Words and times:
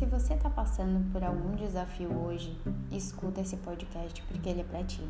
Se 0.00 0.06
você 0.06 0.32
está 0.32 0.48
passando 0.48 1.12
por 1.12 1.22
algum 1.22 1.54
desafio 1.54 2.10
hoje, 2.24 2.58
escuta 2.90 3.42
esse 3.42 3.58
podcast 3.58 4.22
porque 4.22 4.48
ele 4.48 4.62
é 4.62 4.64
para 4.64 4.82
ti. 4.82 5.06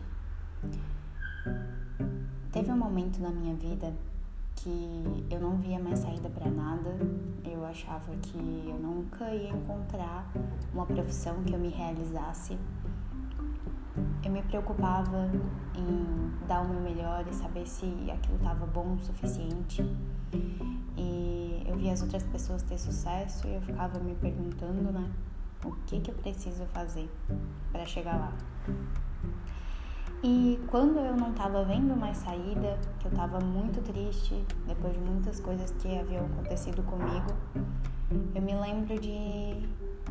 Teve 2.51 2.73
um 2.73 2.77
momento 2.77 3.23
na 3.23 3.31
minha 3.31 3.55
vida 3.55 3.95
que 4.57 5.25
eu 5.31 5.39
não 5.39 5.59
via 5.59 5.79
mais 5.79 6.01
saída 6.01 6.29
para 6.29 6.51
nada. 6.51 6.91
Eu 7.45 7.65
achava 7.65 8.17
que 8.17 8.37
eu 8.37 8.81
nunca 8.81 9.33
ia 9.33 9.51
encontrar 9.51 10.29
uma 10.75 10.85
profissão 10.85 11.41
que 11.45 11.55
eu 11.55 11.59
me 11.61 11.69
realizasse. 11.69 12.59
Eu 14.25 14.33
me 14.33 14.43
preocupava 14.43 15.31
em 15.77 16.47
dar 16.49 16.63
o 16.63 16.69
meu 16.69 16.81
melhor 16.81 17.25
e 17.31 17.33
saber 17.33 17.65
se 17.65 17.87
aquilo 18.11 18.39
estava 18.39 18.67
bom 18.67 18.97
o 18.97 18.99
suficiente. 18.99 19.85
Via 21.81 21.95
as 21.95 22.03
outras 22.03 22.23
pessoas 22.25 22.63
ter 22.63 22.77
sucesso 22.77 23.49
e 23.49 23.55
eu 23.55 23.61
ficava 23.63 23.99
me 24.01 24.15
perguntando, 24.15 24.93
né, 24.93 25.11
o 25.65 25.73
que 25.87 25.99
que 25.99 26.11
eu 26.11 26.15
preciso 26.15 26.67
fazer 26.67 27.09
para 27.73 27.87
chegar 27.87 28.19
lá. 28.19 28.35
E 30.23 30.61
quando 30.67 30.99
eu 30.99 31.17
não 31.17 31.31
estava 31.31 31.65
vendo 31.65 31.97
mais 31.97 32.19
saída, 32.19 32.79
que 32.99 33.07
eu 33.07 33.11
estava 33.11 33.41
muito 33.41 33.81
triste, 33.83 34.45
depois 34.67 34.93
de 34.93 35.01
muitas 35.01 35.41
coisas 35.41 35.71
que 35.71 35.99
haviam 35.99 36.27
acontecido 36.27 36.83
comigo, 36.83 37.33
eu 38.35 38.43
me 38.43 38.55
lembro 38.57 39.01
de 39.01 39.67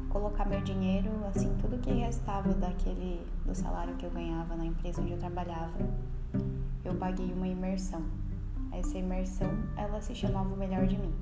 colocar 0.10 0.46
meu 0.46 0.62
dinheiro, 0.62 1.12
assim, 1.28 1.56
tudo 1.62 1.78
que 1.78 1.92
restava 1.92 2.52
daquele 2.52 3.24
do 3.46 3.54
salário 3.54 3.96
que 3.96 4.08
eu 4.08 4.10
ganhava 4.10 4.56
na 4.56 4.66
empresa 4.66 5.04
onde 5.04 5.12
eu 5.12 5.20
trabalhava, 5.20 5.78
eu 6.84 6.96
paguei 6.96 7.32
uma 7.32 7.48
imersão. 7.48 8.04
Essa 8.72 8.98
imersão, 8.98 9.52
ela 9.76 10.02
se 10.02 10.14
chamava 10.16 10.54
o 10.54 10.58
melhor 10.58 10.86
de 10.86 10.98
mim. 10.98 11.14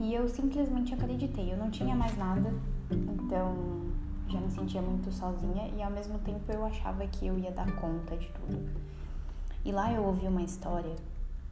E 0.00 0.14
eu 0.14 0.28
simplesmente 0.28 0.94
acreditei, 0.94 1.52
eu 1.52 1.56
não 1.56 1.70
tinha 1.70 1.94
mais 1.94 2.16
nada, 2.16 2.52
então 2.90 3.82
já 4.28 4.40
me 4.40 4.50
sentia 4.50 4.80
muito 4.80 5.12
sozinha 5.12 5.68
e 5.76 5.82
ao 5.82 5.90
mesmo 5.90 6.18
tempo 6.20 6.50
eu 6.50 6.64
achava 6.64 7.06
que 7.06 7.26
eu 7.26 7.38
ia 7.38 7.50
dar 7.50 7.70
conta 7.76 8.16
de 8.16 8.28
tudo. 8.28 8.70
E 9.64 9.70
lá 9.70 9.92
eu 9.92 10.02
ouvi 10.02 10.26
uma 10.26 10.42
história 10.42 10.94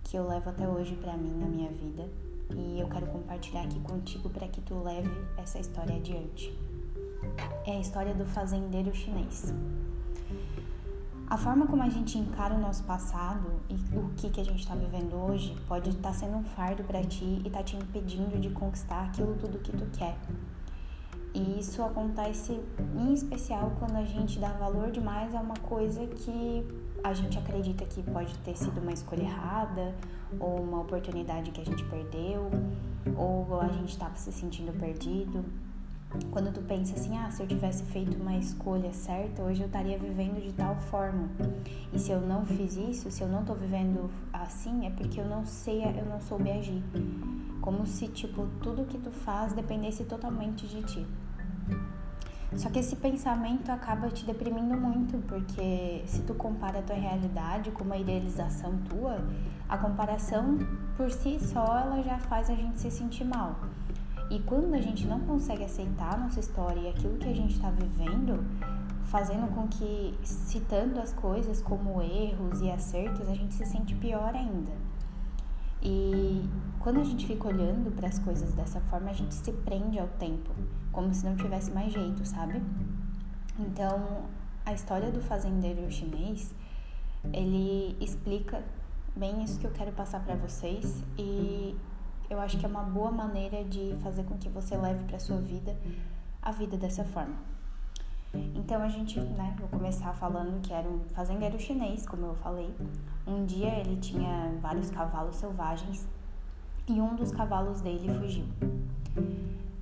que 0.04 0.16
eu 0.16 0.26
levo 0.26 0.48
até 0.50 0.66
hoje 0.66 0.96
para 0.96 1.16
mim 1.16 1.32
na 1.38 1.46
minha 1.46 1.70
vida 1.70 2.08
e 2.56 2.80
eu 2.80 2.88
quero 2.88 3.06
compartilhar 3.06 3.62
aqui 3.62 3.78
contigo 3.80 4.28
para 4.30 4.48
que 4.48 4.60
tu 4.60 4.82
leve 4.82 5.10
essa 5.36 5.58
história 5.58 5.94
adiante. 5.96 6.56
É 7.66 7.76
a 7.76 7.80
história 7.80 8.14
do 8.14 8.24
fazendeiro 8.24 8.94
chinês. 8.94 9.52
A 11.30 11.36
forma 11.36 11.64
como 11.64 11.80
a 11.80 11.88
gente 11.88 12.18
encara 12.18 12.52
o 12.56 12.58
nosso 12.58 12.82
passado 12.82 13.60
e 13.68 13.74
o 13.96 14.10
que, 14.16 14.28
que 14.30 14.40
a 14.40 14.44
gente 14.44 14.58
está 14.58 14.74
vivendo 14.74 15.14
hoje 15.14 15.56
pode 15.68 15.90
estar 15.90 16.08
tá 16.08 16.12
sendo 16.12 16.38
um 16.38 16.42
fardo 16.42 16.82
para 16.82 17.04
ti 17.04 17.40
e 17.44 17.48
tá 17.48 17.62
te 17.62 17.76
impedindo 17.76 18.36
de 18.36 18.50
conquistar 18.50 19.04
aquilo 19.04 19.36
tudo 19.36 19.60
que 19.60 19.70
tu 19.70 19.86
quer. 19.96 20.18
E 21.32 21.60
isso 21.60 21.84
acontece 21.84 22.60
em 22.96 23.14
especial 23.14 23.72
quando 23.78 23.94
a 23.94 24.04
gente 24.04 24.40
dá 24.40 24.48
valor 24.48 24.90
demais 24.90 25.32
a 25.32 25.40
uma 25.40 25.54
coisa 25.54 26.04
que 26.04 26.66
a 27.04 27.12
gente 27.14 27.38
acredita 27.38 27.84
que 27.84 28.02
pode 28.02 28.36
ter 28.38 28.56
sido 28.56 28.80
uma 28.80 28.92
escolha 28.92 29.22
errada, 29.22 29.94
ou 30.40 30.60
uma 30.60 30.80
oportunidade 30.80 31.52
que 31.52 31.60
a 31.60 31.64
gente 31.64 31.84
perdeu, 31.84 32.50
ou 33.16 33.60
a 33.60 33.68
gente 33.68 33.90
estava 33.90 34.16
se 34.16 34.32
sentindo 34.32 34.72
perdido. 34.80 35.44
Quando 36.32 36.52
tu 36.52 36.60
pensa 36.62 36.94
assim, 36.96 37.16
ah, 37.16 37.30
se 37.30 37.40
eu 37.40 37.46
tivesse 37.46 37.84
feito 37.84 38.20
uma 38.20 38.36
escolha 38.36 38.92
certa, 38.92 39.42
hoje 39.42 39.60
eu 39.60 39.66
estaria 39.66 39.96
vivendo 39.96 40.42
de 40.42 40.52
tal 40.52 40.74
forma. 40.74 41.28
E 41.92 41.98
se 42.00 42.10
eu 42.10 42.20
não 42.20 42.44
fiz 42.44 42.76
isso, 42.76 43.10
se 43.12 43.22
eu 43.22 43.28
não 43.28 43.44
tô 43.44 43.54
vivendo 43.54 44.10
assim, 44.32 44.86
é 44.86 44.90
porque 44.90 45.20
eu 45.20 45.24
não 45.26 45.46
sei, 45.46 45.84
eu 45.84 46.04
não 46.06 46.20
soube 46.20 46.50
agir. 46.50 46.82
Como 47.60 47.86
se, 47.86 48.08
tipo, 48.08 48.48
tudo 48.60 48.86
que 48.86 48.98
tu 48.98 49.12
faz 49.12 49.52
dependesse 49.52 50.02
totalmente 50.04 50.66
de 50.66 50.82
ti. 50.82 51.06
Só 52.56 52.68
que 52.68 52.80
esse 52.80 52.96
pensamento 52.96 53.70
acaba 53.70 54.08
te 54.08 54.24
deprimindo 54.24 54.76
muito, 54.76 55.16
porque 55.28 56.02
se 56.06 56.22
tu 56.22 56.34
compara 56.34 56.80
a 56.80 56.82
tua 56.82 56.96
realidade 56.96 57.70
com 57.70 57.84
uma 57.84 57.96
idealização 57.96 58.76
tua, 58.88 59.24
a 59.68 59.78
comparação 59.78 60.58
por 60.96 61.08
si 61.12 61.38
só 61.38 61.78
ela 61.78 62.02
já 62.02 62.18
faz 62.18 62.50
a 62.50 62.54
gente 62.56 62.80
se 62.80 62.90
sentir 62.90 63.24
mal. 63.24 63.54
E 64.30 64.38
quando 64.38 64.74
a 64.74 64.80
gente 64.80 65.06
não 65.08 65.18
consegue 65.20 65.64
aceitar 65.64 66.14
a 66.14 66.16
nossa 66.16 66.38
história 66.38 66.80
e 66.80 66.88
aquilo 66.88 67.18
que 67.18 67.28
a 67.28 67.34
gente 67.34 67.54
está 67.54 67.68
vivendo, 67.68 68.44
fazendo 69.06 69.52
com 69.52 69.66
que, 69.66 70.16
citando 70.22 71.00
as 71.00 71.12
coisas 71.12 71.60
como 71.60 72.00
erros 72.00 72.60
e 72.60 72.70
acertos, 72.70 73.28
a 73.28 73.34
gente 73.34 73.52
se 73.54 73.66
sente 73.66 73.92
pior 73.96 74.32
ainda. 74.32 74.70
E 75.82 76.48
quando 76.78 77.00
a 77.00 77.04
gente 77.04 77.26
fica 77.26 77.48
olhando 77.48 77.90
para 77.90 78.06
as 78.06 78.20
coisas 78.20 78.52
dessa 78.52 78.80
forma, 78.82 79.10
a 79.10 79.12
gente 79.12 79.34
se 79.34 79.50
prende 79.50 79.98
ao 79.98 80.06
tempo, 80.06 80.50
como 80.92 81.12
se 81.12 81.24
não 81.26 81.34
tivesse 81.36 81.72
mais 81.72 81.92
jeito, 81.92 82.24
sabe? 82.24 82.62
Então, 83.58 84.26
a 84.64 84.72
história 84.72 85.10
do 85.10 85.20
fazendeiro 85.20 85.90
chinês, 85.90 86.54
ele 87.32 87.96
explica 88.00 88.62
bem 89.16 89.42
isso 89.42 89.58
que 89.58 89.66
eu 89.66 89.72
quero 89.72 89.90
passar 89.90 90.20
para 90.20 90.36
vocês 90.36 91.02
e 91.18 91.76
eu 92.30 92.40
acho 92.40 92.56
que 92.56 92.64
é 92.64 92.68
uma 92.68 92.84
boa 92.84 93.10
maneira 93.10 93.64
de 93.64 93.96
fazer 94.02 94.22
com 94.22 94.38
que 94.38 94.48
você 94.48 94.76
leve 94.76 95.04
para 95.04 95.18
sua 95.18 95.38
vida 95.38 95.76
a 96.40 96.52
vida 96.52 96.76
dessa 96.76 97.04
forma. 97.04 97.34
Então 98.54 98.80
a 98.80 98.88
gente, 98.88 99.18
né, 99.18 99.54
vou 99.58 99.68
começar 99.68 100.12
falando 100.12 100.60
que 100.62 100.72
era 100.72 100.88
um 100.88 101.00
fazendeiro 101.12 101.58
chinês, 101.58 102.06
como 102.06 102.26
eu 102.26 102.34
falei. 102.36 102.72
Um 103.26 103.44
dia 103.44 103.80
ele 103.80 103.96
tinha 103.96 104.54
vários 104.62 104.88
cavalos 104.90 105.36
selvagens 105.36 106.06
e 106.88 107.00
um 107.00 107.16
dos 107.16 107.32
cavalos 107.32 107.80
dele 107.80 108.08
fugiu. 108.14 108.44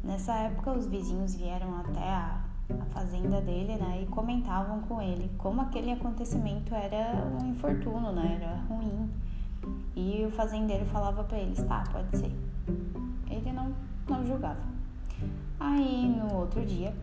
Nessa 0.03 0.33
época 0.35 0.73
os 0.73 0.87
vizinhos 0.87 1.35
vieram 1.35 1.77
até 1.77 2.09
a, 2.09 2.41
a 2.81 2.85
fazenda 2.87 3.43
dele, 3.43 3.77
né, 3.77 4.01
e 4.03 4.07
comentavam 4.07 4.81
com 4.81 5.03
ele 5.03 5.31
como 5.37 5.61
aquele 5.61 5.93
acontecimento 5.93 6.75
era 6.75 7.27
um 7.39 7.47
infortúnio, 7.47 8.11
né, 8.13 8.39
era 8.41 8.57
ruim. 8.63 9.11
E 9.95 10.25
o 10.25 10.31
fazendeiro 10.31 10.85
falava 10.87 11.25
para 11.25 11.39
eles, 11.39 11.63
tá, 11.65 11.85
pode 11.91 12.17
ser. 12.17 12.33
Ele 13.31 13.53
não, 13.53 13.75
não 14.09 14.25
julgava. 14.27 14.61
Aí 15.61 16.07
no 16.07 16.37
outro 16.37 16.65
dia, 16.65 16.95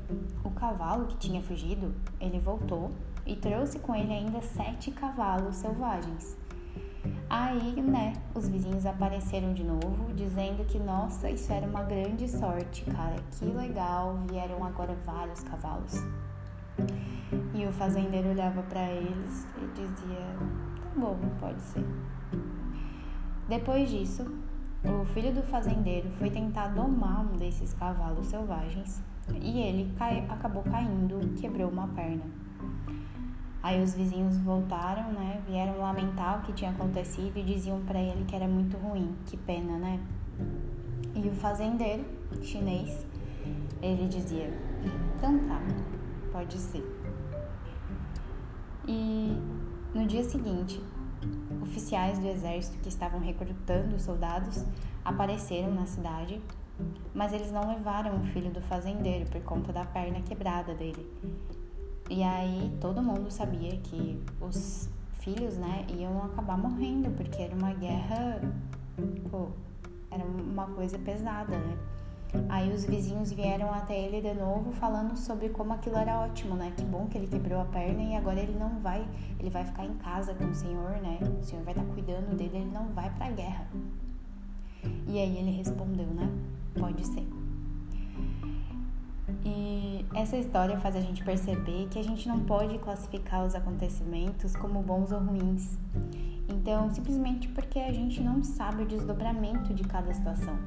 o 0.44 0.50
cavalo 0.50 1.08
que 1.08 1.18
tinha 1.18 1.42
fugido, 1.42 1.94
ele 2.22 2.40
voltou 2.40 2.92
e 3.26 3.36
trouxe 3.36 3.80
com 3.80 3.94
ele 3.94 4.14
ainda 4.14 4.42
sete 4.42 4.92
cavalos 4.92 5.58
selvagens. 5.58 6.38
Aí, 7.30 7.82
né, 7.82 8.14
os 8.34 8.48
vizinhos 8.48 8.86
apareceram 8.86 9.54
de 9.54 9.64
novo, 9.64 10.14
dizendo 10.16 10.66
que, 10.66 10.80
nossa, 10.80 11.30
isso 11.30 11.52
era 11.52 11.68
uma 11.68 11.84
grande 11.84 12.28
sorte, 12.30 12.86
cara, 12.86 13.16
que 13.32 13.46
legal, 13.46 14.18
vieram 14.30 14.64
agora 14.64 14.96
vários 15.06 15.42
cavalos. 15.42 15.96
E 17.54 17.66
o 17.66 17.72
fazendeiro 17.72 18.30
olhava 18.30 18.62
para 18.64 18.90
eles 18.92 19.48
e 19.58 19.68
dizia: 19.74 20.26
bom, 20.96 21.18
pode 21.40 21.62
ser. 21.62 21.86
Depois 23.48 23.90
disso, 23.90 24.26
o 24.84 25.06
filho 25.06 25.34
do 25.34 25.42
fazendeiro 25.44 26.10
foi 26.12 26.30
tentar 26.30 26.68
domar 26.70 27.22
um 27.22 27.38
desses 27.38 27.74
cavalos 27.74 28.28
selvagens 28.28 29.04
e 29.42 29.60
ele 29.60 29.94
cai, 29.98 30.26
acabou 30.30 30.64
caindo, 30.64 31.34
quebrou 31.40 31.70
uma 31.70 31.88
perna. 31.90 32.24
Aí 33.62 33.82
os 33.82 33.96
vizinhos 33.96 34.38
voltaram, 34.38 35.12
né? 35.12 35.42
Vieram 35.48 35.80
lamentar 35.80 36.40
o 36.40 36.42
que 36.44 36.54
tinha 36.54 36.70
acontecido 36.70 37.36
e 37.36 37.44
diziam 37.44 37.82
para 37.82 38.00
ele 38.00 38.24
que 38.26 38.36
era 38.36 38.48
muito 38.48 38.78
ruim, 38.78 39.16
que 39.26 39.36
pena, 39.38 39.78
né? 39.78 40.00
E 41.16 41.28
o 41.28 41.34
fazendeiro 41.34 42.06
chinês, 42.44 43.06
ele 43.82 44.08
dizia: 44.08 44.54
"Então 45.18 45.40
tá, 45.48 45.60
pode 46.32 46.58
ser". 46.60 46.86
E 48.88 49.36
no 49.96 50.06
dia 50.06 50.24
seguinte, 50.24 50.80
Oficiais 51.62 52.20
do 52.20 52.28
exército 52.28 52.78
que 52.80 52.90
estavam 52.90 53.20
recrutando 53.20 54.00
soldados 54.00 54.64
apareceram 55.04 55.74
na 55.74 55.86
cidade, 55.86 56.42
mas 57.14 57.34
eles 57.34 57.52
não 57.52 57.68
levaram 57.68 58.22
o 58.22 58.26
filho 58.28 58.52
do 58.52 58.62
fazendeiro 58.62 59.30
por 59.30 59.42
conta 59.42 59.74
da 59.74 59.84
perna 59.84 60.22
quebrada 60.22 60.74
dele. 60.74 61.06
E 62.10 62.22
aí 62.22 62.72
todo 62.80 63.02
mundo 63.02 63.32
sabia 63.32 63.78
que 63.78 64.22
os 64.40 64.88
filhos, 65.20 65.58
né, 65.58 65.86
iam 65.90 66.24
acabar 66.24 66.58
morrendo, 66.58 67.10
porque 67.12 67.42
era 67.42 67.56
uma 67.56 67.74
guerra, 67.74 68.42
pô, 69.32 69.48
era 70.12 70.24
uma 70.24 70.68
coisa 70.68 71.00
pesada, 71.00 71.58
né? 71.58 71.78
Aí 72.50 72.72
os 72.74 72.86
vizinhos 72.86 73.32
vieram 73.32 73.74
até 73.74 73.98
ele 73.98 74.22
de 74.22 74.34
novo 74.34 74.72
falando 74.72 75.16
sobre 75.18 75.50
como 75.50 75.74
aquilo 75.74 75.98
era 75.98 76.20
ótimo, 76.20 76.56
né? 76.56 76.74
Que 76.76 76.84
bom 76.84 77.08
que 77.08 77.18
ele 77.18 77.28
quebrou 77.28 77.60
a 77.60 77.66
perna 77.66 78.04
e 78.04 78.16
agora 78.16 78.40
ele 78.40 78.58
não 78.58 78.80
vai, 78.80 79.06
ele 79.40 79.50
vai 79.50 79.66
ficar 79.66 79.86
em 79.86 79.94
casa 79.96 80.34
com 80.34 80.46
o 80.46 80.54
Senhor, 80.54 80.92
né? 81.02 81.20
O 81.40 81.44
Senhor 81.44 81.64
vai 81.64 81.74
estar 81.74 81.86
cuidando 81.94 82.36
dele, 82.36 82.58
ele 82.58 82.72
não 82.72 82.88
vai 82.90 83.10
para 83.12 83.28
a 83.28 83.32
guerra. 83.32 83.68
E 85.08 85.20
aí 85.20 85.38
ele 85.38 85.52
respondeu, 85.52 86.08
né? 86.08 86.30
Pode 86.80 87.06
ser. 87.06 87.28
E 89.44 90.06
essa 90.14 90.38
história 90.38 90.80
faz 90.80 90.96
a 90.96 91.02
gente 91.02 91.24
perceber 91.24 91.88
que 91.90 92.00
a 92.00 92.04
gente 92.04 92.28
não 92.28 92.40
pode 92.40 92.78
classificar 92.80 93.46
os 93.46 93.54
acontecimentos 93.54 94.56
como 94.56 94.82
bons 94.82 95.12
ou 95.12 95.20
ruins. 95.20 95.78
Então, 96.50 96.90
simplesmente 96.92 97.48
porque 97.50 97.80
a 97.80 97.92
gente 97.92 98.22
não 98.22 98.44
sabe 98.44 98.84
o 98.84 98.86
desdobramento 98.86 99.74
de 99.74 99.84
cada 99.84 100.14
situação. 100.14 100.58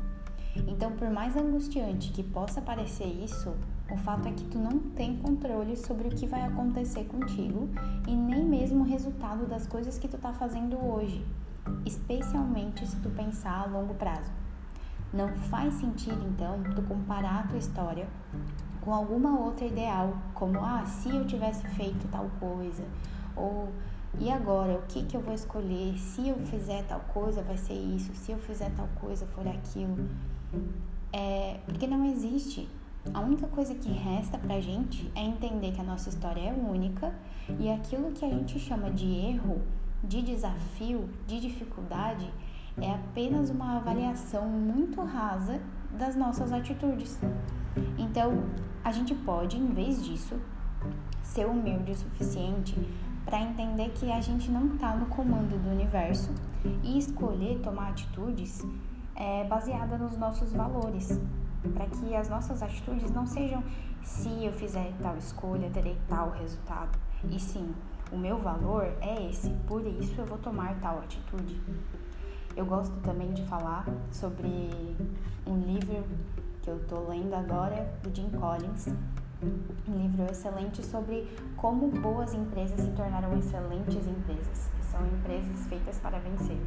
Então, 0.56 0.92
por 0.92 1.10
mais 1.10 1.36
angustiante 1.36 2.12
que 2.12 2.22
possa 2.22 2.60
parecer 2.60 3.06
isso, 3.06 3.54
o 3.90 3.96
fato 3.96 4.28
é 4.28 4.32
que 4.32 4.44
tu 4.44 4.58
não 4.58 4.78
tem 4.78 5.16
controle 5.16 5.76
sobre 5.76 6.08
o 6.08 6.10
que 6.10 6.26
vai 6.26 6.42
acontecer 6.42 7.04
contigo 7.04 7.68
e 8.06 8.14
nem 8.14 8.44
mesmo 8.44 8.80
o 8.80 8.86
resultado 8.86 9.46
das 9.46 9.66
coisas 9.66 9.98
que 9.98 10.08
tu 10.08 10.18
tá 10.18 10.32
fazendo 10.32 10.76
hoje, 10.76 11.24
especialmente 11.86 12.86
se 12.86 12.96
tu 12.96 13.10
pensar 13.10 13.62
a 13.62 13.66
longo 13.66 13.94
prazo. 13.94 14.30
Não 15.12 15.28
faz 15.28 15.74
sentido 15.74 16.22
então 16.28 16.62
tu 16.74 16.82
comparar 16.82 17.40
a 17.40 17.42
tua 17.44 17.58
história 17.58 18.06
com 18.82 18.92
alguma 18.92 19.38
outra 19.38 19.66
ideal, 19.66 20.16
como 20.34 20.58
ah, 20.60 20.84
se 20.84 21.08
eu 21.08 21.26
tivesse 21.26 21.66
feito 21.68 22.06
tal 22.08 22.28
coisa, 22.38 22.84
ou 23.34 23.68
e 24.20 24.30
agora, 24.30 24.72
o 24.72 24.82
que, 24.82 25.04
que 25.04 25.16
eu 25.16 25.20
vou 25.20 25.34
escolher? 25.34 25.96
Se 25.98 26.28
eu 26.28 26.36
fizer 26.38 26.82
tal 26.84 27.00
coisa, 27.00 27.42
vai 27.42 27.56
ser 27.56 27.74
isso. 27.74 28.12
Se 28.14 28.32
eu 28.32 28.38
fizer 28.38 28.70
tal 28.74 28.88
coisa, 29.00 29.26
for 29.26 29.46
aquilo. 29.46 30.08
É, 31.12 31.60
porque 31.64 31.86
não 31.86 32.04
existe. 32.04 32.68
A 33.14 33.20
única 33.20 33.46
coisa 33.46 33.74
que 33.74 33.90
resta 33.90 34.36
pra 34.36 34.60
gente 34.60 35.10
é 35.14 35.20
entender 35.20 35.72
que 35.72 35.80
a 35.80 35.84
nossa 35.84 36.08
história 36.08 36.40
é 36.40 36.52
única 36.52 37.14
e 37.58 37.70
aquilo 37.70 38.12
que 38.12 38.24
a 38.24 38.28
gente 38.28 38.58
chama 38.58 38.90
de 38.90 39.06
erro, 39.06 39.62
de 40.04 40.20
desafio, 40.20 41.08
de 41.26 41.40
dificuldade, 41.40 42.30
é 42.80 42.90
apenas 42.90 43.50
uma 43.50 43.76
avaliação 43.76 44.46
muito 44.46 45.00
rasa 45.02 45.60
das 45.90 46.14
nossas 46.14 46.52
atitudes. 46.52 47.18
Então, 47.96 48.44
a 48.84 48.92
gente 48.92 49.14
pode, 49.14 49.56
em 49.56 49.72
vez 49.72 50.04
disso, 50.04 50.36
ser 51.22 51.46
humilde 51.46 51.92
o 51.92 51.96
suficiente 51.96 52.76
para 53.24 53.40
entender 53.40 53.90
que 53.90 54.10
a 54.10 54.20
gente 54.20 54.50
não 54.50 54.74
está 54.74 54.94
no 54.94 55.06
comando 55.06 55.60
do 55.62 55.70
universo 55.70 56.30
e 56.82 56.98
escolher 56.98 57.58
tomar 57.60 57.90
atitudes 57.90 58.64
é, 59.18 59.44
baseada 59.44 59.98
nos 59.98 60.16
nossos 60.16 60.52
valores, 60.52 61.20
para 61.74 61.86
que 61.86 62.14
as 62.14 62.28
nossas 62.28 62.62
atitudes 62.62 63.10
não 63.10 63.26
sejam 63.26 63.62
se 64.00 64.44
eu 64.44 64.52
fizer 64.52 64.92
tal 65.02 65.16
escolha 65.16 65.68
terei 65.70 65.98
tal 66.08 66.30
resultado, 66.30 66.96
e 67.28 67.38
sim 67.38 67.74
o 68.12 68.16
meu 68.16 68.38
valor 68.38 68.84
é 69.00 69.28
esse, 69.28 69.50
por 69.66 69.84
isso 69.84 70.14
eu 70.20 70.24
vou 70.24 70.38
tomar 70.38 70.78
tal 70.80 70.98
atitude. 71.00 71.60
Eu 72.56 72.64
gosto 72.64 72.94
também 73.00 73.32
de 73.32 73.44
falar 73.44 73.84
sobre 74.10 74.96
um 75.46 75.58
livro 75.58 76.04
que 76.62 76.70
eu 76.70 76.76
estou 76.76 77.08
lendo 77.08 77.34
agora 77.34 77.92
do 78.02 78.14
Jim 78.14 78.30
Collins, 78.30 78.88
um 79.88 79.96
livro 79.96 80.24
excelente 80.30 80.84
sobre 80.84 81.28
como 81.56 81.88
boas 81.88 82.34
empresas 82.34 82.80
se 82.80 82.90
tornaram 82.92 83.36
excelentes 83.36 84.06
empresas, 84.06 84.70
que 84.76 84.84
são 84.86 85.00
empresas 85.06 85.66
feitas 85.66 85.98
para 85.98 86.18
vencer. 86.18 86.58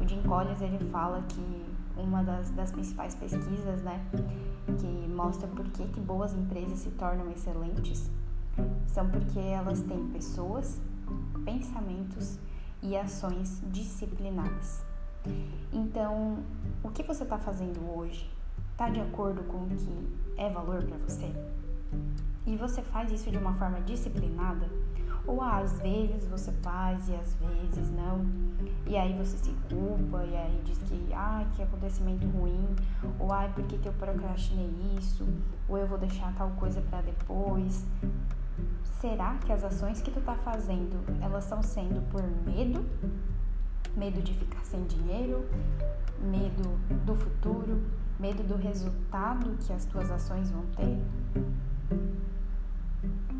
O 0.00 0.08
Jim 0.08 0.22
Collins 0.22 0.60
ele 0.60 0.78
fala 0.90 1.22
que 1.28 1.66
uma 1.96 2.22
das, 2.22 2.50
das 2.50 2.70
principais 2.70 3.14
pesquisas, 3.14 3.82
né, 3.82 4.04
que 4.78 5.08
mostra 5.08 5.48
por 5.48 5.64
que, 5.70 5.86
que 5.88 6.00
boas 6.00 6.34
empresas 6.34 6.78
se 6.80 6.90
tornam 6.90 7.30
excelentes, 7.30 8.10
são 8.86 9.08
porque 9.08 9.38
elas 9.38 9.80
têm 9.82 10.06
pessoas, 10.08 10.80
pensamentos 11.44 12.38
e 12.82 12.96
ações 12.96 13.62
disciplinadas. 13.72 14.84
Então, 15.72 16.38
o 16.82 16.90
que 16.90 17.02
você 17.02 17.24
está 17.24 17.38
fazendo 17.38 17.80
hoje 17.96 18.30
está 18.72 18.88
de 18.88 19.00
acordo 19.00 19.42
com 19.44 19.64
o 19.64 19.68
que 19.68 20.40
é 20.40 20.50
valor 20.50 20.84
para 20.84 20.98
você? 20.98 21.32
e 22.46 22.56
você 22.56 22.80
faz 22.80 23.10
isso 23.10 23.30
de 23.30 23.36
uma 23.36 23.52
forma 23.54 23.80
disciplinada, 23.80 24.70
ou 25.26 25.42
às 25.42 25.78
vezes 25.80 26.28
você 26.28 26.52
faz 26.62 27.08
e 27.08 27.14
às 27.14 27.34
vezes 27.34 27.90
não, 27.90 28.24
e 28.86 28.96
aí 28.96 29.12
você 29.16 29.36
se 29.36 29.50
culpa 29.68 30.24
e 30.24 30.36
aí 30.36 30.62
diz 30.64 30.78
que, 30.78 31.12
ah, 31.12 31.44
que 31.54 31.62
acontecimento 31.62 32.26
ruim, 32.28 32.64
ou 33.18 33.32
ai, 33.32 33.52
por 33.52 33.64
que, 33.64 33.78
que 33.78 33.88
eu 33.88 33.92
procrastinei 33.94 34.70
isso, 34.96 35.26
ou 35.68 35.76
eu 35.76 35.86
vou 35.86 35.98
deixar 35.98 36.32
tal 36.36 36.50
coisa 36.50 36.80
para 36.82 37.00
depois. 37.00 37.84
Será 39.00 39.34
que 39.44 39.52
as 39.52 39.64
ações 39.64 40.00
que 40.00 40.10
tu 40.10 40.20
tá 40.20 40.34
fazendo, 40.36 41.04
elas 41.20 41.44
estão 41.44 41.62
sendo 41.62 42.00
por 42.10 42.22
medo? 42.22 42.84
Medo 43.96 44.22
de 44.22 44.32
ficar 44.32 44.62
sem 44.64 44.84
dinheiro, 44.84 45.44
medo 46.20 46.62
do 47.04 47.14
futuro, 47.14 47.82
medo 48.18 48.42
do 48.42 48.56
resultado 48.56 49.56
que 49.58 49.72
as 49.72 49.84
tuas 49.84 50.10
ações 50.10 50.50
vão 50.50 50.64
ter? 50.76 50.98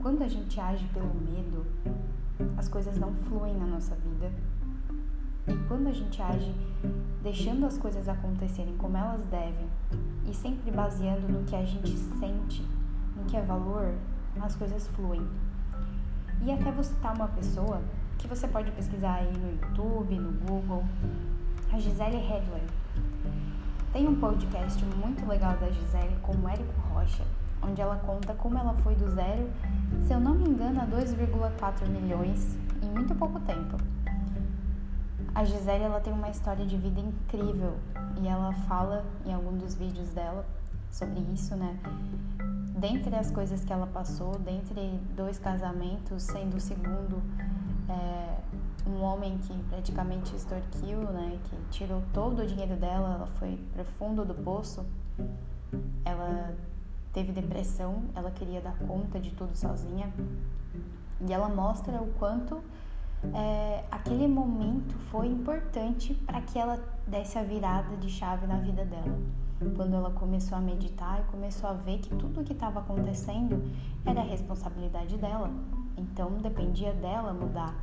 Quando 0.01 0.23
a 0.23 0.29
gente 0.29 0.61
age 0.61 0.87
pelo 0.93 1.15
medo, 1.15 1.67
as 2.57 2.69
coisas 2.69 2.99
não 2.99 3.15
fluem 3.15 3.57
na 3.57 3.67
nossa 3.67 3.95
vida. 3.97 4.31
E 5.49 5.55
quando 5.69 5.89
a 5.89 5.93
gente 5.93 6.21
age 6.21 6.55
deixando 7.23 7.67
as 7.67 7.79
coisas 7.79 8.09
acontecerem 8.09 8.77
como 8.77 8.97
elas 8.97 9.25
devem 9.27 9.69
e 10.29 10.35
sempre 10.35 10.71
baseando 10.71 11.29
no 11.29 11.45
que 11.45 11.55
a 11.55 11.65
gente 11.65 11.97
sente, 11.97 12.67
no 13.17 13.25
que 13.25 13.37
é 13.37 13.43
valor, 13.43 13.95
as 14.41 14.55
coisas 14.55 14.87
fluem. 14.89 15.27
E 16.43 16.53
até 16.53 16.71
vou 16.71 16.85
citar 16.85 17.15
uma 17.15 17.29
pessoa 17.29 17.81
que 18.19 18.27
você 18.27 18.47
pode 18.47 18.71
pesquisar 18.73 19.15
aí 19.15 19.33
no 19.33 19.53
YouTube, 19.53 20.19
no 20.19 20.33
Google, 20.47 20.85
a 21.73 21.79
Gisele 21.79 22.17
Hedler. 22.17 22.63
Tem 23.93 24.07
um 24.07 24.17
podcast 24.17 24.85
muito 24.85 25.27
legal 25.27 25.57
da 25.57 25.71
Gisele 25.71 26.17
com 26.23 26.33
o 26.33 26.49
Érico 26.49 26.81
Rocha, 26.93 27.25
onde 27.63 27.81
ela 27.81 27.97
conta 27.97 28.35
como 28.35 28.59
ela 28.59 28.75
foi 28.83 28.95
do 28.95 29.11
zero, 29.11 29.49
se 30.07 30.13
eu 30.13 30.21
não 30.21 30.35
me 30.35 30.49
engano, 30.49 30.81
a 30.81 30.87
2,4 30.87 31.89
milhões 31.89 32.57
em 32.83 32.89
muito 32.91 33.15
pouco 33.15 33.41
tempo. 33.41 33.77
A 35.35 35.45
Gisele 35.45 35.85
ela 35.85 36.01
tem 36.01 36.13
uma 36.13 36.31
história 36.31 36.65
de 36.65 36.77
vida 36.77 37.01
incrível 37.01 37.77
e 38.21 38.27
ela 38.27 38.53
fala 38.67 39.05
em 39.25 39.35
algum 39.35 39.57
dos 39.57 39.75
vídeos 39.75 40.11
dela 40.11 40.47
sobre 40.91 41.21
isso, 41.35 41.55
né? 41.57 41.79
Dentre 42.79 43.15
as 43.15 43.31
coisas 43.31 43.65
que 43.65 43.73
ela 43.73 43.87
passou, 43.87 44.39
dentre 44.39 44.99
dois 45.15 45.39
casamentos, 45.39 46.23
sendo 46.23 46.57
o 46.57 46.61
segundo 46.61 47.23
é, 47.89 48.37
um 48.89 49.03
homem 49.03 49.37
que 49.39 49.53
praticamente 49.65 50.35
extorquiu, 50.35 51.01
né? 51.01 51.39
Que 51.45 51.57
tirou 51.71 52.03
todo 52.13 52.43
o 52.43 52.47
dinheiro 52.47 52.77
dela, 52.77 53.15
ela 53.15 53.27
foi 53.39 53.59
pro 53.75 53.85
fundo 53.85 54.25
do 54.25 54.35
poço. 54.35 54.87
Ela 56.05 56.55
teve 57.17 57.33
depressão, 57.33 58.03
ela 58.15 58.31
queria 58.31 58.61
dar 58.61 58.77
conta 58.81 59.19
de 59.19 59.31
tudo 59.31 59.57
sozinha. 59.57 60.13
E 61.27 61.33
ela 61.33 61.49
mostra 61.49 62.03
o 62.03 62.09
quanto 62.19 62.63
é, 63.35 63.85
aquele 63.91 64.29
momento 64.29 64.95
foi 65.11 65.27
importante 65.27 66.13
para 66.27 66.43
que 66.43 66.59
ela 66.59 66.79
desse 67.07 67.39
a 67.39 67.43
virada 67.43 67.97
de 67.97 68.11
chave 68.11 68.47
na 68.47 68.59
vida 68.59 68.85
dela. 68.85 69.19
Quando 69.75 69.95
ela 69.95 70.11
começou 70.11 70.59
a 70.59 70.61
meditar 70.61 71.21
e 71.21 71.31
começou 71.31 71.71
a 71.71 71.73
ver 71.73 72.01
que 72.01 72.11
tudo 72.11 72.43
o 72.43 72.45
que 72.45 72.53
estava 72.53 72.81
acontecendo 72.81 73.63
era 74.05 74.21
responsabilidade 74.21 75.17
dela. 75.17 75.51
Então 75.97 76.33
dependia 76.33 76.93
dela 76.93 77.33
mudar 77.33 77.75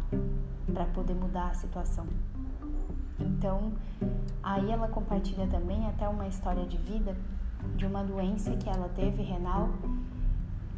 para 0.71 0.85
poder 0.85 1.15
mudar 1.15 1.47
a 1.47 1.53
situação. 1.55 2.05
Então, 3.19 3.73
aí 4.43 4.69
ela 4.69 4.87
compartilha 4.89 5.47
também 5.47 5.87
até 5.87 6.07
uma 6.07 6.27
história 6.27 6.67
de 6.67 6.77
vida 6.77 7.15
de 7.75 7.85
uma 7.85 8.03
doença 8.03 8.51
que 8.55 8.69
ela 8.69 8.89
teve 8.89 9.21
renal 9.21 9.69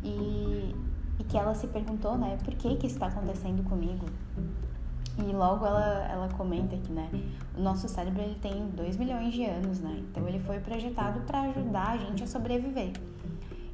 e, 0.04 0.76
e 1.20 1.24
que 1.24 1.38
ela 1.38 1.54
se 1.54 1.68
perguntou, 1.68 2.18
né, 2.18 2.38
por 2.44 2.54
que 2.56 2.76
que 2.76 2.88
está 2.88 3.08
acontecendo 3.08 3.64
comigo? 3.68 4.06
E 5.18 5.32
logo 5.32 5.66
ela, 5.66 6.08
ela 6.10 6.30
comenta 6.30 6.76
que, 6.76 6.92
né, 6.92 7.10
o 7.58 7.62
nosso 7.62 7.88
cérebro 7.88 8.22
ele 8.22 8.36
tem 8.36 8.68
2 8.70 8.98
milhões 8.98 9.34
de 9.34 9.46
anos, 9.46 9.80
né? 9.80 10.04
Então 10.12 10.28
ele 10.28 10.40
foi 10.40 10.60
projetado 10.60 11.22
para 11.22 11.42
ajudar 11.42 11.92
a 11.92 11.98
gente 11.98 12.24
a 12.24 12.28
sobreviver. 12.28 12.92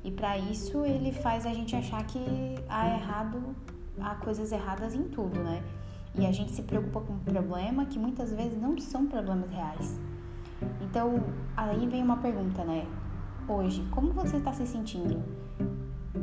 E 0.03 0.11
para 0.11 0.37
isso 0.37 0.85
ele 0.85 1.11
faz 1.11 1.45
a 1.45 1.53
gente 1.53 1.75
achar 1.75 2.03
que 2.05 2.19
há 2.69 2.89
errado, 2.89 3.55
há 3.99 4.15
coisas 4.15 4.51
erradas 4.51 4.93
em 4.93 5.03
tudo, 5.05 5.39
né? 5.39 5.63
E 6.13 6.25
a 6.27 6.31
gente 6.31 6.51
se 6.51 6.61
preocupa 6.61 7.01
com 7.01 7.13
um 7.13 7.19
problema 7.19 7.85
que 7.85 7.97
muitas 7.97 8.31
vezes 8.31 8.59
não 8.61 8.77
são 8.77 9.07
problemas 9.07 9.49
reais. 9.49 9.99
Então, 10.81 11.23
aí 11.57 11.87
vem 11.87 12.03
uma 12.03 12.17
pergunta, 12.17 12.63
né? 12.63 12.85
Hoje, 13.47 13.83
como 13.91 14.13
você 14.13 14.37
está 14.37 14.53
se 14.53 14.65
sentindo? 14.67 15.21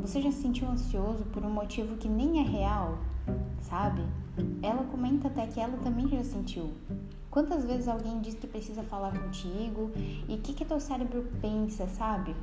Você 0.01 0.21
já 0.21 0.31
se 0.31 0.41
sentiu 0.41 0.67
ansioso 0.69 1.25
por 1.25 1.43
um 1.43 1.49
motivo 1.49 1.97
que 1.97 2.07
nem 2.07 2.39
é 2.39 2.43
real, 2.43 2.97
sabe? 3.59 4.01
Ela 4.63 4.83
comenta 4.85 5.27
até 5.27 5.45
que 5.45 5.59
ela 5.59 5.77
também 5.77 6.07
já 6.07 6.23
sentiu. 6.23 6.73
Quantas 7.29 7.65
vezes 7.65 7.87
alguém 7.87 8.21
diz 8.21 8.35
que 8.35 8.47
precisa 8.47 8.83
falar 8.83 9.11
contigo 9.11 9.91
e 10.27 10.35
o 10.35 10.37
que, 10.39 10.53
que 10.53 10.65
teu 10.65 10.79
cérebro 10.79 11.27
pensa, 11.41 11.87
sabe? 11.87 12.35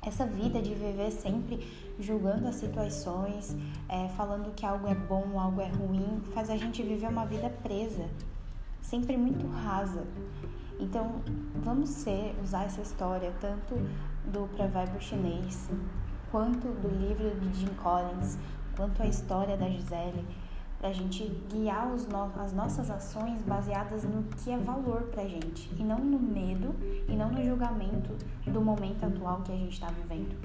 Essa 0.00 0.24
vida 0.24 0.62
de 0.62 0.72
viver 0.72 1.10
sempre 1.10 1.66
julgando 1.98 2.46
as 2.46 2.54
situações, 2.54 3.56
é, 3.88 4.08
falando 4.10 4.54
que 4.54 4.64
algo 4.64 4.86
é 4.86 4.94
bom, 4.94 5.38
algo 5.38 5.60
é 5.60 5.68
ruim, 5.68 6.20
faz 6.32 6.48
a 6.48 6.56
gente 6.56 6.82
viver 6.82 7.08
uma 7.08 7.26
vida 7.26 7.50
presa, 7.62 8.08
sempre 8.86 9.16
muito 9.16 9.46
rasa. 9.48 10.04
Então, 10.78 11.20
vamos 11.64 11.88
ser, 11.88 12.34
usar 12.42 12.64
essa 12.64 12.80
história 12.80 13.32
tanto 13.40 13.74
do 14.30 14.46
provérbio 14.54 15.00
chinês, 15.00 15.68
quanto 16.30 16.68
do 16.68 16.88
livro 16.88 17.30
de 17.40 17.60
Jim 17.60 17.74
Collins, 17.82 18.38
quanto 18.76 19.02
a 19.02 19.06
história 19.06 19.56
da 19.56 19.68
Gisele, 19.68 20.24
para 20.78 20.90
a 20.90 20.92
gente 20.92 21.24
guiar 21.50 21.88
no 21.92 22.40
as 22.40 22.52
nossas 22.52 22.90
ações 22.90 23.40
baseadas 23.42 24.04
no 24.04 24.22
que 24.22 24.50
é 24.50 24.58
valor 24.58 25.04
para 25.04 25.26
gente 25.26 25.70
e 25.76 25.82
não 25.82 25.98
no 25.98 26.18
medo 26.18 26.74
e 27.08 27.16
não 27.16 27.30
no 27.30 27.42
julgamento 27.42 28.10
do 28.46 28.60
momento 28.60 29.04
atual 29.04 29.40
que 29.42 29.52
a 29.52 29.56
gente 29.56 29.72
está 29.72 29.88
vivendo. 29.88 30.36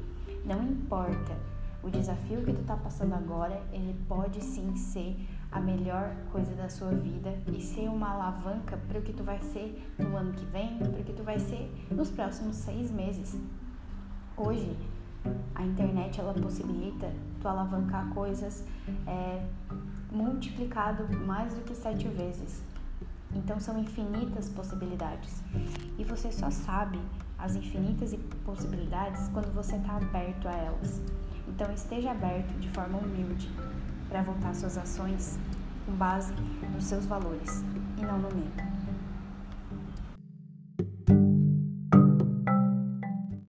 Não 0.45 0.63
importa 0.63 1.37
o 1.83 1.89
desafio 1.89 2.43
que 2.43 2.53
tu 2.53 2.61
está 2.61 2.77
passando 2.77 3.13
agora, 3.13 3.61
ele 3.73 3.95
pode 4.07 4.41
sim 4.41 4.75
ser 4.75 5.17
a 5.51 5.59
melhor 5.59 6.15
coisa 6.31 6.55
da 6.55 6.69
sua 6.69 6.91
vida 6.91 7.37
e 7.51 7.61
ser 7.61 7.89
uma 7.89 8.11
alavanca 8.11 8.77
para 8.87 8.99
o 8.99 9.01
que 9.01 9.11
tu 9.11 9.23
vai 9.23 9.39
ser 9.39 9.83
no 9.99 10.15
ano 10.15 10.31
que 10.31 10.45
vem, 10.45 10.77
para 10.77 10.87
o 10.87 11.03
que 11.03 11.11
tu 11.11 11.23
vai 11.23 11.37
ser 11.37 11.69
nos 11.91 12.09
próximos 12.09 12.55
seis 12.55 12.89
meses. 12.89 13.37
Hoje, 14.37 14.77
a 15.53 15.63
internet 15.63 16.19
ela 16.19 16.33
possibilita 16.33 17.13
tu 17.41 17.47
alavancar 17.47 18.09
coisas 18.13 18.65
é, 19.05 19.45
multiplicado 20.09 21.05
mais 21.25 21.53
do 21.53 21.61
que 21.61 21.75
sete 21.75 22.07
vezes. 22.07 22.63
Então 23.33 23.59
são 23.59 23.77
infinitas 23.77 24.49
possibilidades. 24.49 25.43
E 25.97 26.03
você 26.03 26.31
só 26.31 26.49
sabe 26.49 26.99
as 27.37 27.55
infinitas 27.55 28.15
possibilidades 28.45 29.27
quando 29.29 29.53
você 29.53 29.75
está 29.75 29.97
aberto 29.97 30.47
a 30.47 30.53
elas. 30.53 31.01
Então 31.47 31.71
esteja 31.73 32.11
aberto 32.11 32.57
de 32.59 32.69
forma 32.69 32.97
humilde 32.97 33.49
para 34.11 34.21
voltar 34.21 34.53
suas 34.53 34.77
ações 34.77 35.39
com 35.85 35.93
base 35.93 36.33
nos 36.73 36.83
seus 36.83 37.05
valores 37.05 37.63
e 37.97 38.01
não 38.01 38.19
no 38.19 38.27
medo. 38.27 38.70